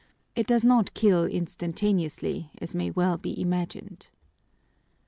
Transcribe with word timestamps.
It 0.35 0.47
does 0.47 0.63
not 0.65 0.95
kill 0.95 1.25
instantaneously, 1.25 2.49
as 2.59 2.73
may 2.73 2.89
well 2.89 3.19
be 3.19 3.39
imagined. 3.39 4.09